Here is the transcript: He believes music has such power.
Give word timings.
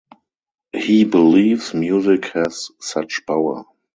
He 0.73 1.03
believes 1.03 1.75
music 1.75 2.25
has 2.33 2.71
such 2.79 3.23
power. 3.27 3.65